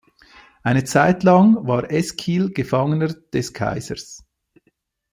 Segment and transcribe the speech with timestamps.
[0.63, 4.25] Eine Zeit lang war Eskil Gefangener des Kaisers.